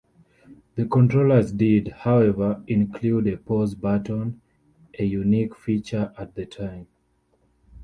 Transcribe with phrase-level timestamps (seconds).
[0.77, 4.41] The controllers did, however, include a pause button,
[4.97, 6.87] a unique feature at the time.